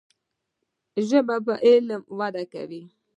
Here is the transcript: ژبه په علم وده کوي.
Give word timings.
ژبه 1.07 1.35
په 1.45 1.53
علم 1.67 2.01
وده 2.19 2.43
کوي. 2.53 2.83